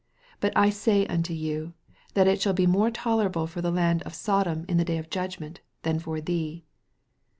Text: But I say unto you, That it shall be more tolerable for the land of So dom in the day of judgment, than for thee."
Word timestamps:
But 0.39 0.51
I 0.55 0.71
say 0.71 1.05
unto 1.05 1.31
you, 1.31 1.73
That 2.15 2.25
it 2.27 2.41
shall 2.41 2.53
be 2.53 2.65
more 2.65 2.89
tolerable 2.89 3.45
for 3.45 3.61
the 3.61 3.69
land 3.69 4.01
of 4.01 4.15
So 4.15 4.43
dom 4.43 4.65
in 4.67 4.77
the 4.77 4.83
day 4.83 4.97
of 4.97 5.11
judgment, 5.11 5.59
than 5.83 5.99
for 5.99 6.19
thee." 6.19 6.65